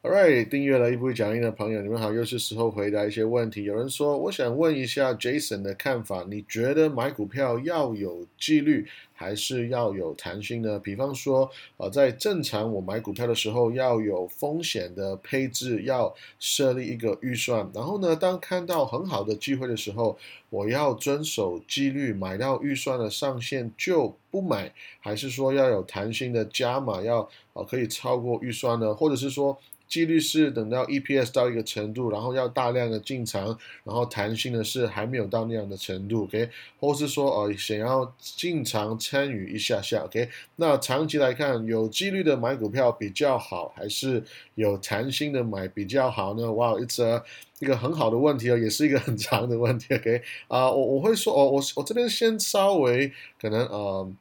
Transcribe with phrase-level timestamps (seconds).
[0.00, 3.64] Alright，订阅了一部讲义的朋友，你们好，又是时候回答一些问题。
[3.64, 10.78] 有人说，我想问一下 Jason 的看法，你觉得买股票要有纪律，还是要有弹性呢？
[10.78, 17.68] 比方说，呃，在正常我买股票的时候，要有风险的配置，要设立一个预算。
[17.74, 20.16] 然后呢，当看到很好的机会的时候，
[20.50, 28.94] 我要遵守纪律，买到预算的上限就不买，还是说要有弹性的加码，要呃可以超过预算呢？
[28.94, 29.58] 或者是说？
[29.88, 33.46] 几率是等到 EPS 到一个程度，然后要大量的进场，
[33.82, 36.48] 然后弹性的是还没有到那样的程度，OK，
[36.78, 44.22] 或是说呃想要进场参与一下下，OK，那长期来看有几率的买股票比较好，还是
[44.54, 46.52] 有弹性的买比较好呢？
[46.52, 47.22] 哇，It's a
[47.60, 53.10] 一个很好的问题哦，也是一个很长的问题，OK，啊，我我会说哦，我我这边先稍微
[53.40, 54.12] 可能呃。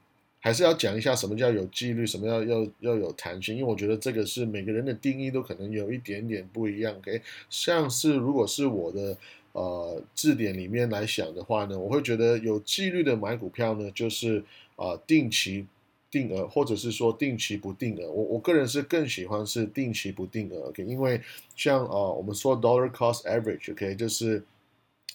[0.48, 6.96] 还是要讲一下什么叫有纪律，什么叫要要有弹性，因为我觉得这个是每个人的定义都可能有一点点不一样。
[6.96, 9.18] OK，像是如果是我的
[9.52, 14.42] 呃字典里面来想的话呢，我会觉得有纪律的买股票呢，就是
[14.78, 15.68] 啊定期
[16.10, 18.10] 定额，或者是说定期不定额。
[18.10, 20.70] 我我个人是更喜欢是定期不定额。
[20.70, 21.22] OK，因为
[21.58, 24.42] 像啊我们说 dollar cost average，OK，就是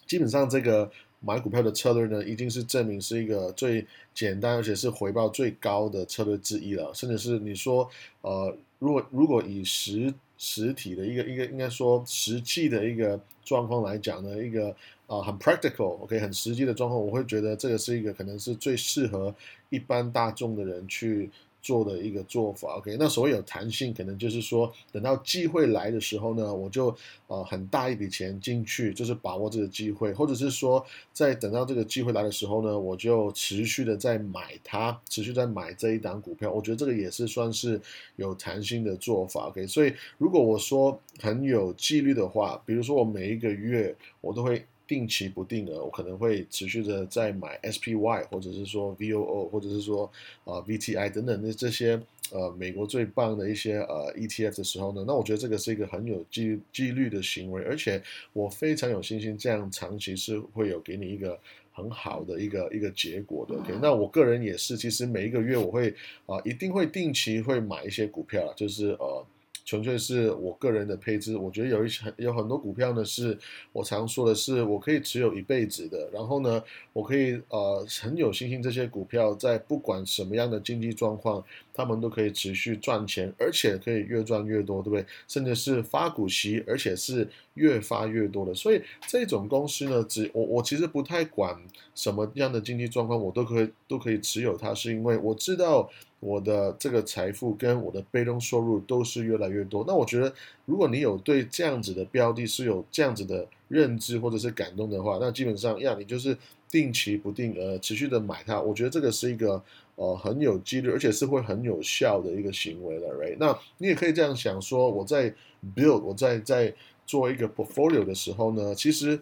[0.07, 0.93] 基本上这个。
[1.25, 6.93] 买股票的策略呢，已经是证明是一个最简单而且是回报最高的策略之一了。
[6.93, 7.89] 甚至是你说，
[8.21, 14.75] 呃，如果如果以实实体的一个一个应该说实际的一个状况来讲呢，一个
[15.07, 19.35] 啊很 practical，OK，很实际的状况，我会觉得这个是一个可能是最适合
[19.71, 21.31] 一般大众的人去。
[21.63, 26.95] 做的一个做法，OK，那所谓有弹性，可能就是说，等到机会来的时候呢，我就
[27.29, 37.81] 呃很大一笔钱进去，就是把握这个机会，或者是说，在等到这个机会来的时候呢，我就持续的在买它，持续在买这一档股票，我觉得这个也是算是
[38.17, 44.67] 有弹性的做法，OK，所以如果我说很有纪律的话，比如说我每一个月我都会。
[44.93, 50.05] 定期不定额，我可能会持续的在买 SPY，或者是说 VOO，或者是说
[50.45, 51.99] 啊 VTI 等等的这些
[52.31, 58.03] 呃美国最棒的一些呃 ETF 的时候呢，那我觉得这个是一个很有纪纪律的行为，而且
[58.35, 61.39] 我非常有信心，这样长期是会有给你一个
[61.73, 63.55] 很好的一个一个结果的。
[63.55, 65.95] OK，那我个人也是，其实每一个月我会
[66.27, 69.25] 啊一定会定期会买一些股票，就是呃。
[69.65, 73.39] 纯粹是我个人的配置，我觉得有一些有很多股票呢，是
[73.73, 76.09] 我常说的是我可以持有一辈子的。
[76.13, 76.63] 然后呢，
[76.93, 81.43] 我可以呃很有信心，这些股票在不管什么样的经济状况，
[81.73, 85.07] 他们都可以持续赚钱，而且可以越赚越多，对不对？
[85.29, 88.53] 甚至是发股息，而且是越发越多的。
[88.55, 91.57] 所以这种公司呢，只我我其实不太管
[91.95, 95.89] 什么样的经济状况，我都可以都可以持有它，是因为我知道。
[96.23, 99.85] 我的这个财富跟我的被动收入都是越来越多。
[99.85, 100.33] 那我觉得，
[100.65, 106.39] 如果你有对这样子的标的是有这样子的认知或者是感动的话，那基本上呀，你就是
[106.71, 108.61] 定期不定额持续的买它。
[108.61, 109.61] 我觉得这个是一个
[109.97, 113.37] 呃很有几率，而且是会很有效的一个行为了，right？
[113.41, 115.29] 那你也可以这样想说，我在
[115.75, 116.73] build，我在在
[117.05, 119.21] 做一个 portfolio 的时候呢，其实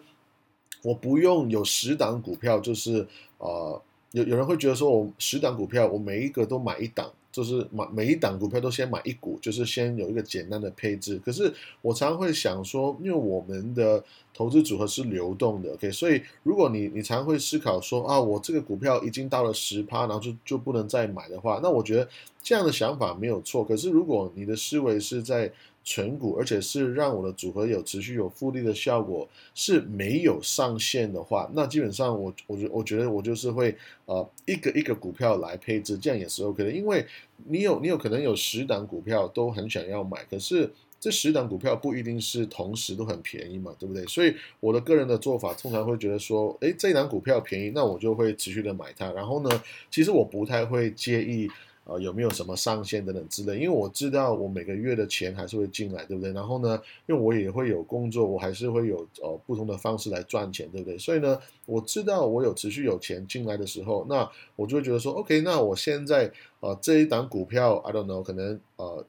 [0.83, 3.07] 我不用有十档股票，就是
[3.39, 3.81] 呃。
[4.11, 11.19] 有有人会觉得说，我十档股票，我每一个都买一档，就是买每一档股票都先买一股，就是先有一个简单的配置。
[11.23, 22.07] 可是我常常会想说，因为我们的投资组合是流动的，OK，所以如果你你常会思考说啊，我这个股票已经到了十趴，然后就就不能再买的话，那我觉得
[22.41, 23.63] 这样的想法没有错。
[23.63, 25.51] 可是如果你的思维是在
[25.83, 33.75] 存股，而且是让我的组合有持续有复利的效果，是没有上限的话，那基本上我我觉我觉得我就是会
[34.05, 36.71] 呃一个一个股票来配置，这样也是 OK 的。
[36.71, 37.03] 因为
[37.47, 40.71] 你有你有可能有十档股票都很想要买，可是
[41.01, 44.05] 这十档股票不一定是同时都很便宜嘛，对不对？
[44.05, 49.11] 所以我的个人的做法通常会觉得说，诶，这一档股票便宜，那我就会持续的买它。
[49.11, 49.49] 然后呢，
[49.89, 51.49] 其实我不太会介意。
[51.83, 53.55] 呃，有没有什么上限等等之类？
[53.55, 56.31] 因为我知道我每个月的钱还是会进来，对不对？
[56.31, 60.95] 然后呢，因为我也会有工作，我还是会有呃不同的方式来赚钱，对不对？
[60.99, 69.03] 所以呢，我知道我有持续有钱进来的时候，那我就会觉得说，OK，那我现在呃这一档股票，I don't know，可能呃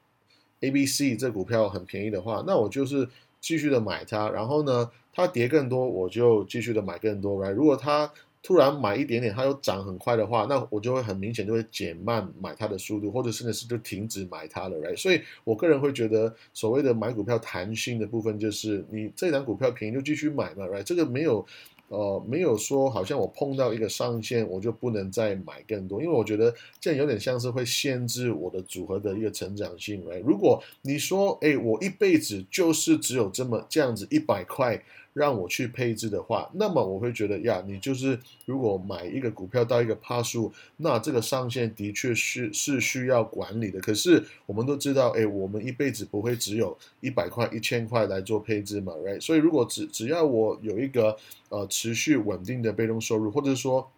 [0.63, 3.09] A、B、C 这股票很便宜的话，那我就是
[3.41, 8.11] 继续的买它，然后呢，它跌更多，我就继续的买更多来如果它
[8.43, 20.83] 突然买一点点，它又涨很快的话，那我就会很明显就会减慢买它的速度，或者甚至是就停止买它了来所以我个人会觉得，所谓的买股票弹性的部分，就是你这档股票便宜就继续买嘛，right？
[20.83, 21.47] 这个没有。
[21.93, 30.03] 呃，没有说好像我碰到一个上限，我就不能再买更多，因为我觉得这样有点像是会限制我的组合的一个成长性。
[30.11, 34.83] 哎，如果你说，哎，我一辈子就是只有这么这样子一百块。
[35.13, 43.81] 让我去配置的话，那么我会觉得呀，你就是如果买一个股票到一个帕数，那这个上限的确是是需要管理的。
[43.81, 49.21] 可是我们都知道，哎，我们一辈子不会只有一百块、一千块来做配置嘛，right？
[49.21, 51.17] 所以如果只只要我有一个
[51.49, 53.91] 呃持续稳定的被动收入，或者说。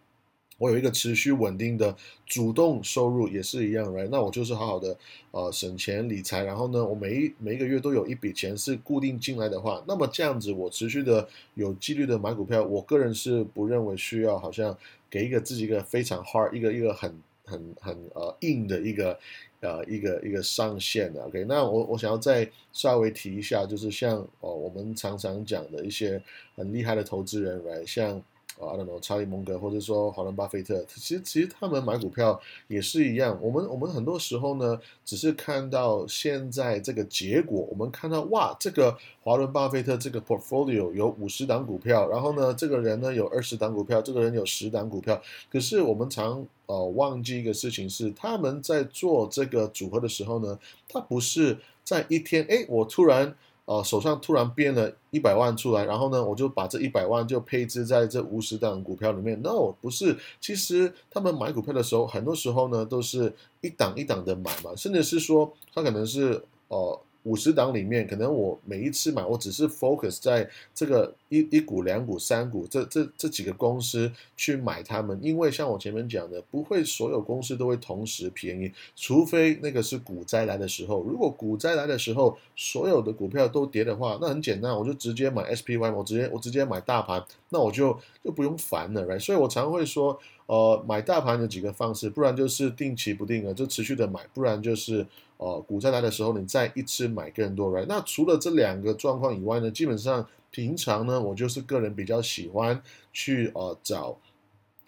[0.57, 1.93] 我有一个持续稳定的
[2.25, 4.07] 主动收入也是一样，right？
[4.09, 4.97] 那我就是好好的
[5.31, 14.77] 呃省钱理财，然后呢，我每一每一个月都有一笔钱是固定进来的话，那么这样子我持续的有纪律的买股票，我个人是不认为需要好像
[15.09, 17.13] 给一个自己一个非常 hard 一个一个很
[17.43, 19.19] 很很呃硬的一个
[19.59, 21.21] 呃一个一个上限的。
[21.25, 26.21] OK，那我我想要再稍微提一下，就是像哦我们常常讲的一些
[26.55, 27.85] 很厉害的投资人，right？
[27.85, 28.21] 像
[28.59, 33.37] 啊，I don't know，查理蒙格或者说华伦巴菲特，其实其实他们买股票也是一样。
[33.41, 45.21] 我们我们很多时候呢，只是看到现在这个结果，我们看到哇，这个华伦巴菲特这个 portfolio 有五十档股票，然后呢，这个人呢有二十档股票，这个人有十档股票。
[45.51, 50.57] 可是我们常呃忘记一个事情是，他们在做这个组合的时候呢，
[50.87, 53.35] 他不是在一天，哎，我突然。
[53.65, 59.41] 呃，手上突然变了一百万出来，然后呢，我就把这一百万就配置在这五十档股票里面。
[59.41, 66.99] No，不是，其实他们买股票的时候，很多时候呢，都是一档一档的买嘛，甚至是说，他可能是呃。
[67.25, 81.03] 五十档里面，可能我每一次买，我只是 focus 在这个一一股、两股、三股这这这几个公司去买它们，因为像我前面讲的，不会所有公司都会同时便宜，除非那个是股灾来的时候。
[81.03, 89.19] 如果股灾来的时候，所有的股票都跌的话，那很简单，我就直接买 SPY，我直接我直接买大盘，那我就就不用烦了，right？
[89.19, 95.05] 所以我常会说，呃，买大盘有几个方式，不然就是定期不定额，就持续的买，不然就是。
[95.37, 97.85] 呃，股灾来的时候，你再一次买更多，right？
[97.89, 102.81] 那除了这两个状况以外呢，基本上平常呢，我就是个人比较喜欢
[103.11, 104.17] 去呃找，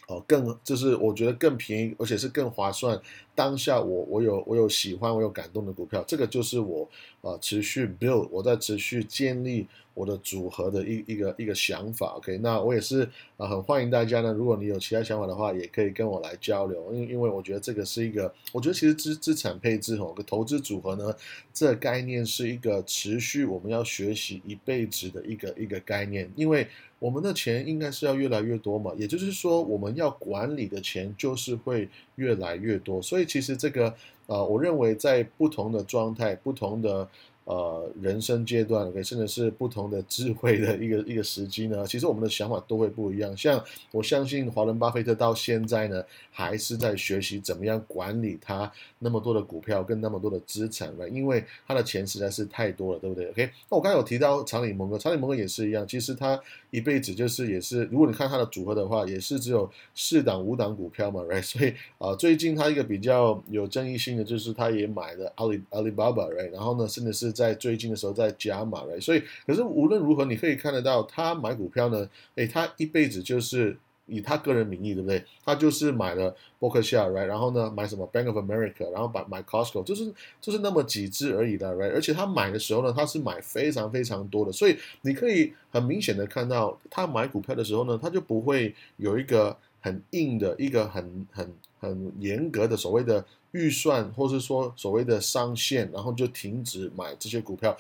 [0.08, 3.00] 哦更就是我觉得更便宜，而且是更划算。
[3.36, 6.90] 当下我我有我有喜欢我有感动的股票，这个就是我
[7.22, 9.68] 呃持续 build，我在持续建立。
[9.98, 13.02] 我的组合的一一个一个想法，OK，那我也是
[13.36, 14.32] 啊，很欢迎大家呢。
[14.32, 16.94] 如果你有其他想法的话，也可以跟我来交流。
[16.94, 21.16] 因因为我觉得这个是一个，我觉得其实资资产配置吼，个投资组合呢，
[21.52, 26.32] 这概念是一个持续我们要学习一辈子的一个一个概念。
[26.36, 26.68] 因为
[27.00, 33.02] 我们的钱应该是要越来越多嘛，也就是说我们要管理的钱就是会越来越多。
[33.02, 33.94] 所以其实这个
[34.26, 37.08] 呃，我认为在不同的状态、不同的。
[37.48, 43.36] 呃，人生阶段，OK，甚至是不同的智慧的一个一个时机呢，其实我们的想法都会不一样。
[43.38, 56.38] 像我相信华伦巴菲特到现在呢，还是在学习怎么样管理他那么多的股票跟那么多的资产了，因为他的钱实在是太多了，对不对？OK，那我刚才有提到查理蒙哥，查理蒙哥也是一样，其实他
[56.72, 61.42] 一辈子就是也是，如果你看他的组合的话，也是只有四档五档股票嘛， Right？
[61.42, 66.52] 所以啊，最近他一个比较有争议性的就是他也买了阿里阿里巴巴，Right？
[66.52, 67.37] 然后呢，甚至是。
[67.38, 75.24] 在最近的时候在加码了，所以可是无论如何，你可以看得到他买股票呢，诶，他一辈子就是以他个人名义，对不对？
[75.46, 77.26] 他就是买了伯克夏，right？
[77.26, 80.12] 然后呢，买什么 Bank of America，然后买买 Costco，就是
[80.42, 81.92] 就是那么几只而已的，right？
[81.92, 93.26] 而且他买的时候呢，他是买非常非常多的，所以你可以很明显的看到，他买股票的时候呢，他就不会有一个很硬的一个很很很严格的所谓的。
[93.54, 97.76] 预算，或是说所谓的上限，然后就停止买这些股票。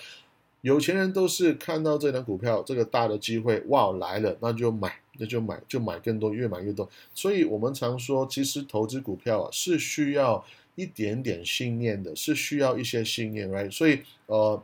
[0.61, 6.89] 有钱人都是看到这张股票这个大的机会，哇来了，那就买，那就买，就买更多，越买越多。
[7.13, 10.43] 所以我们常说，其实投资股票啊是需要
[10.75, 14.63] 一点点信念的，是需要一些信念来所以呃。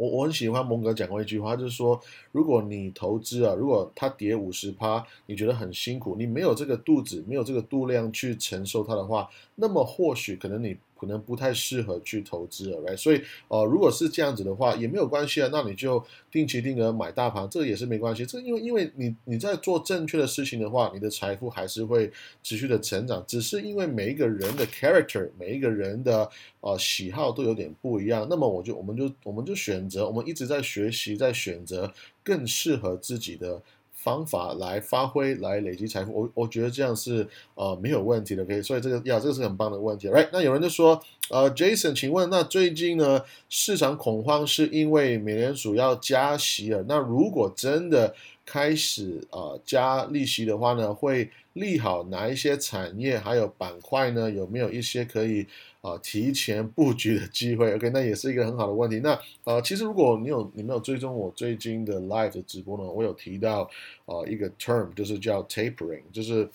[0.00, 2.00] 我我很喜欢蒙哥讲过一句话，就是说，
[2.32, 10.76] 如果你投资啊，如果它跌五十趴，你觉得很辛苦，你没有这个肚子，没有这个度量去承受它的话，那么或许可能你。
[11.00, 15.48] 可能不太适合去投资了，来所以，呃，如果是这样子的话，也没有关系啊。
[15.50, 18.26] 那你就定期定额买大盘，这个也是没关系。
[18.26, 23.24] 这因为因为你你在做正确的事情的话，你的财富还是会持续的成长。
[23.26, 26.28] 只是因为每一个人的 character，每一个人的
[26.60, 28.26] 呃喜好都有点不一样。
[28.28, 31.90] 那么我就我们就我们就选择，我们一直在学习，在选择
[32.22, 33.62] 更适合自己的。
[34.02, 40.28] 方法来发挥，来累积财富，我我觉得这样是呃没有问题的，可以，所以这个呀，这个是很棒的问题，right？
[40.32, 46.82] 那有人就说呃，Jason，请问那最近呢市场恐慌是因为美联储要加息了？
[46.88, 48.14] 那如果真的
[48.46, 54.30] 开始啊加利息的话呢，会利好哪一些产业还有板块呢？
[54.30, 55.46] 有没有一些可以
[55.80, 59.00] 啊提前布局的机会？OK，那也是一个很好的问题。
[59.00, 63.62] 那呃，其实如果你有你没有追踪我最近的 live 的直播呢，我有提到
[64.06, 66.48] 啊一个 term 就是叫 tapering，就是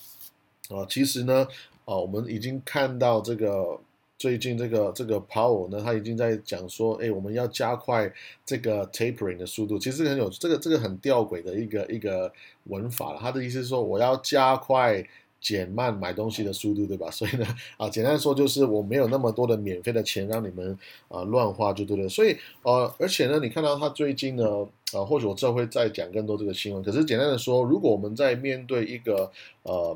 [0.70, 1.48] 啊其实呢
[1.86, 3.80] 啊我们已经看到这个。
[4.18, 8.12] 最近这个这个 power 呢，他已经在讲说，哎，我们要加快
[8.46, 9.78] 这个 tapering 的速度。
[9.78, 12.32] 其实很有这个这个很吊诡的一个一个
[12.64, 15.06] 文法了他的意思是说，我要加快
[15.46, 17.10] 减慢买东西的速度，对吧？
[17.14, 17.46] 所以呢，
[17.78, 20.76] 啊，简单说就是我没有那么多的免费的钱让你们
[21.08, 22.10] 啊乱花，就对了。
[22.10, 24.44] 所以呃，而且呢，你看到他最近呢，
[24.92, 26.82] 啊，或许我之后会再讲更多这个新闻。
[26.82, 29.96] 可是简单的说，如果我们在面对一个呃。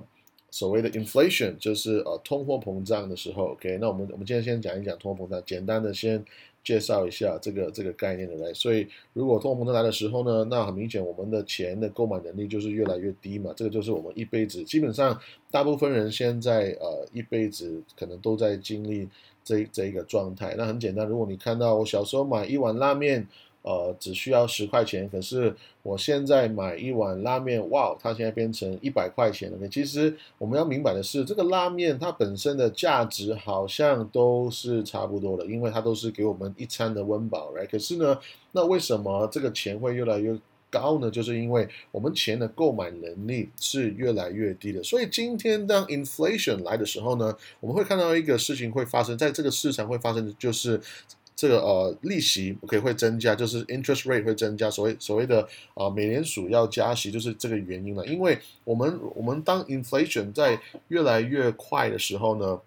[0.51, 6.25] 所谓的 inflation 就是呃通货膨胀的时候，OK，那我们我们今天先讲一讲通货膨胀，简单的先
[6.63, 8.53] 介绍一下这个这个概念的来。
[8.53, 15.19] 所以如果通货膨胀来的时候呢，那很明显我们的钱的购买能力就是越来越低嘛，这个就是我们一辈子基本上
[15.51, 19.07] 大部分人现在呃一辈子可能都在经历
[19.43, 20.55] 这这一个状态。
[20.57, 23.27] 那很简单，如果你看到我小时候买一碗拉面。
[23.61, 29.67] 呃，只需要十块钱，可是我现在买一碗拉面，哇，它现在变成一百块钱了。
[29.67, 38.17] 其实我们要明白的是，这个拉面它本身的价值好像都是差不多的，因为它都是给我们一餐的温饱来可是呢，
[38.53, 40.39] 那为什么这个钱会越来越
[40.69, 41.11] 高呢？
[41.11, 44.81] 就是因为我们钱的购买能力是越来越低的。
[44.81, 50.79] 所以今天当 inflation 来的时候呢，我们会看到一个事情会发生在这个市场会发生的就是。
[51.39, 58.05] 这个呃利息 OK 会增加，就是 interest rate 会增加，所谓所谓的啊美联储要加息，就是这个原因了。
[58.05, 62.59] 因为我们我们当 inflation 在越来越快的时候呢，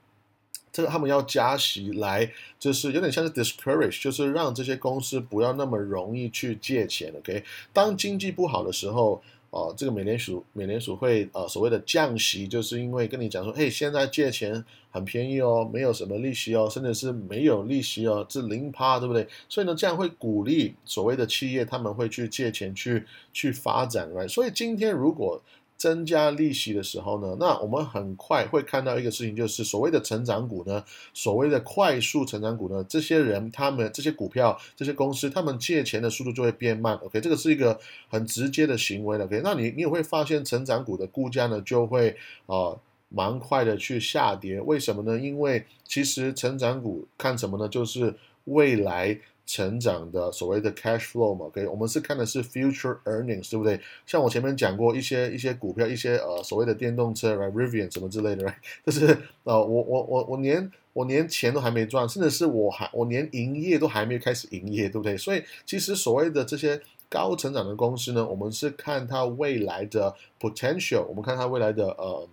[0.72, 7.12] 这个他们要加息来，就是有点像是 discourage，就是让这些公司不要那么容易去借钱。
[7.18, 9.22] OK，当经济不好的时候。
[9.52, 19.28] 哦，这个美联储美联储会呃所谓的降息，就是因为跟你讲说，嘿，现在借钱很便宜哦，没有什么利息哦，甚至是没有利息哦，是零趴，对不对？
[19.50, 23.04] 所以呢，这样会鼓励所谓的企业他们会去借钱去
[23.34, 24.26] 去发展，right？
[24.26, 25.38] 所以今天如果
[25.82, 36.94] 增加利息的时候呢，那我们很快会看到一个事情，就是所谓的成长股呢，所谓的快速成长股呢，这些人他们这些股票这些公司，他们借钱的速度就会变慢。
[36.98, 37.76] OK，这个是一个
[38.08, 39.24] 很直接的行为了。
[39.24, 42.76] OK，那你你也会发现成长股的估价呢就会啊
[43.08, 44.60] 蛮快的去下跌。
[44.60, 45.18] 为什么呢？
[45.18, 47.68] 因为其实成长股看什么呢？
[47.68, 49.18] 就是未来。
[49.52, 53.78] 成长的所谓的 cash flow 嘛，OK，我们是看的是 future earnings，对不对？
[54.06, 58.50] 像我前面讲过一些一些股票，一些呃所谓的电动车，Rivian 什么之类的，
[58.86, 65.18] 就是呃我我我我连我连钱都还没赚，甚至是我还我连营业都还没开始营业，对不对？
[65.18, 66.80] 所以其实所谓的这些
[67.10, 72.28] 高成长的公司呢，我们是看它未来的 potential，我们看它未来的呃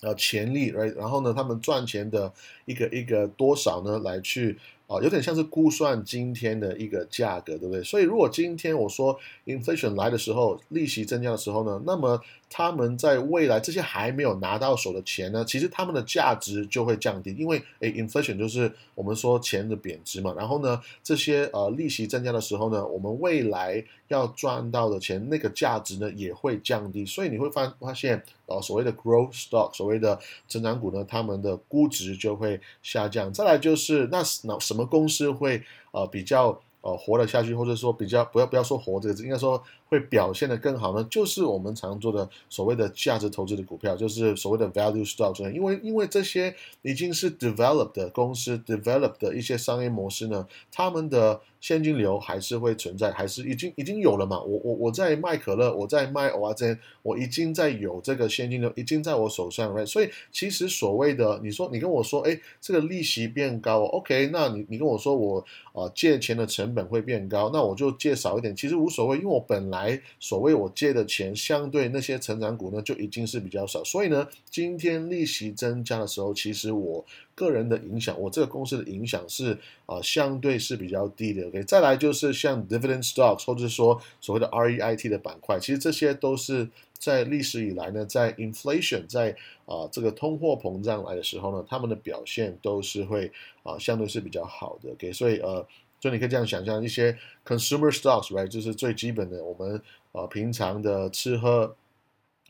[0.00, 0.92] 呃潜力，right？
[0.96, 2.32] 然后呢，他们赚钱的
[2.64, 4.58] 一个一个多少呢，来去。
[4.92, 7.82] 啊，有点像是估算今天的一个价格，对不对？
[7.82, 12.20] 所以如果今天我说 inflation 来的时候，利息增加的时候呢，那么
[12.52, 20.34] 他们在未来这些还没有拿到手的钱呢，其实他们的价值就会降低，因为诶 inflation 就是我们说钱的贬值嘛。
[20.36, 28.22] 然后呢，这些呃利息增加的时候呢，我们未来要赚到的钱那个价值呢也会降低，所以你会发发现。
[28.46, 33.32] 呃，所谓的 growth stock，所谓的成长股呢，他们的估值就会下降。
[33.32, 39.62] 再来就是那那什么公司会呃比较呃活得下去，或者说比较不要不要说活这个字，应该说。
[39.92, 45.38] 会表现的更好呢，就是我们常做的所谓的价值投资的股票，就是所谓的 value stock。
[45.52, 54.40] 因为因为这些已经是 developed 的公司，developed 的一些商业模式呢，他们的现金流还是会存在，还是已经已经有了嘛。
[54.40, 59.84] 我我我在卖可乐，我在卖蚵仔煎，我已经在有这个现金流，已经在我手上，right？
[59.84, 64.30] 所以其实所谓的你说你跟我说，哎，这个利息变高，OK？
[64.32, 65.44] 那你你跟我说我
[65.74, 69.81] 啊借钱的成本会变高，那我就借少一点，其实无所谓，因为我本来。
[69.82, 73.82] 来，所谓我借的钱，相对那些成长股呢，就已经是比较少。
[73.82, 81.48] 所以呢，今天利息增加的时候，其实我个人的影响，我这个公司的影响是啊，相对是比较低的。
[81.48, 89.34] OK，再来就是像 dividend stocks，或者说所谓的 REIT 的板块，其实这些都是在历史以来呢，在 inflation，在
[89.66, 93.32] 啊这个通货膨胀来的时候呢，他们的表现都是会
[93.64, 94.90] 啊相对是比较好的。
[94.92, 95.66] OK，所以呃。
[96.02, 97.16] 所以你可以这样想象，一些
[97.46, 99.80] consumer stocks，right，就是最基本的，我们
[100.10, 101.76] 呃平常的吃喝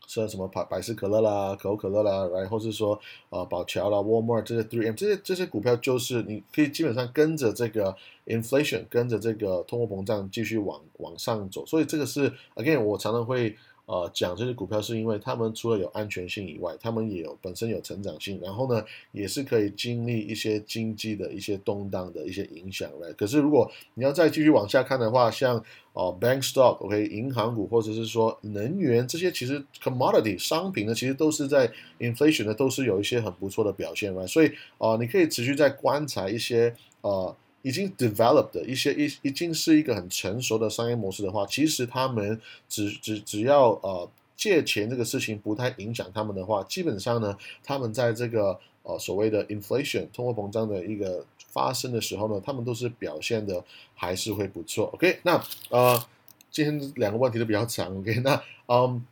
[0.07, 7.95] 像什么百百事可乐啦、可口可乐啦，然后是说呃宝乔啦、Walmart 这些 Three M 这些这些股票，就是你可以基本上跟着这个
[8.25, 11.63] inflation，跟着这个通货膨胀继续往往上走。
[11.67, 13.55] 所以这个是 again，我常常会。
[13.85, 23.11] 呃，讲这些股票是因为他们除了有安全性以外，他们也有本身有成长性，然后呢，也是可以经历一些经济的一些动荡的一些影响来。
[23.13, 25.61] 可是如果你要再继续往下看的话，像
[25.91, 37.35] 哦 bank stock，OK，银行股或者是说能源这些，其实 commodity 商品呢，其实都是在 inflation 呢，都是有一些很不错的表现来所以哦，你可以持续在观察一些呃。
[37.63, 42.39] 已经 developed 的一些，已已经是一个很成熟的商业模式的话，其实他们
[42.69, 53.63] 只只只要呃借钱这个事情不太影响他们的话，基本上呢，他们在这个呃所谓的 inflation 通货膨胀的一个发生的时候呢，他们都是表现的
[53.95, 54.91] 还是会不错。
[54.93, 56.05] OK，那呃
[56.51, 59.03] 今天两个问题都比较长，OK，那嗯。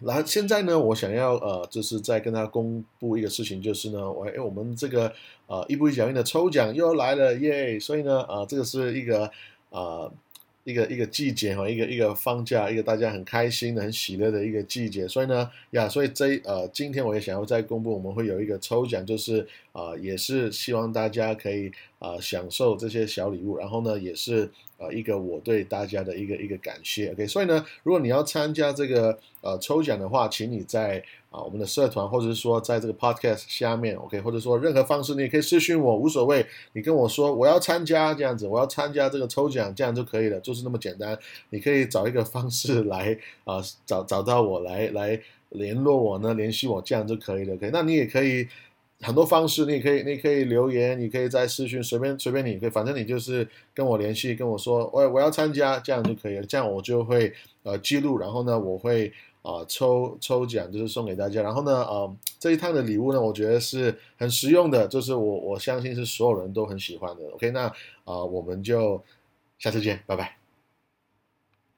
[0.00, 5.12] 然后现在呢，我想要呃，就是再跟大家公布一个事情，就是呢，我哎，我们这个
[5.48, 7.80] 呃一步一脚印的抽奖又要来了耶！
[7.80, 9.28] 所以呢，呃，这个是一个
[9.70, 10.08] 呃
[10.62, 15.08] 一个一个季节哈，一个一个放假，一个大家很开心的、很喜乐的一个季节。
[15.08, 24.48] 所以呢，呀，所以这呃今天我也想要再公布，我们会有一个抽奖，就是啊，也是希望大家可以啊享受这些小礼物，然后呢，也是。
[24.78, 41.18] 呃，一个我对大家的一个一个感谢，OK，所以呢，如果你要参加这个呃抽奖的话，请你在啊我们的社团，或者是说在这个 Podcast 下面，OK，或者说任何方式，你也可以私信我，无所谓，你跟我说我要参加这样子，我要参加这个抽奖，这样就可以了，就是那么简单。
[41.50, 48.46] 你可以找一个方式来啊找找到我来来联络我呢，联系我，这样就可以了，OK，那你也可以。
[49.00, 59.12] 很多方式，你可以，你可以留言，你可以在私讯，随便随便你，可以，反正你就是跟我联系，跟我说，我我要参加，这样就可以了，这样我就会呃记录，然后呢，我会
[59.42, 67.22] 啊抽抽奖，就是送给大家，然后呢，呃这一趟的礼物呢，我觉得是很实用的，就是我我相信是所有人都很喜欢的。
[67.34, 67.66] OK，那
[68.04, 69.02] 啊我们就
[69.58, 70.37] 下次见，拜拜。